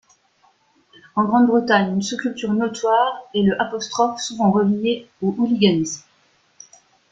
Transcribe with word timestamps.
En 1.15 1.25
Grande-Bretagne, 1.25 1.93
une 1.93 2.01
sous-culture 2.01 2.51
notoire 2.53 3.21
est 3.35 3.43
le', 3.43 3.55
souvent 4.17 4.49
reliée 4.49 5.07
au 5.21 5.27
hooliganisme. 5.37 6.03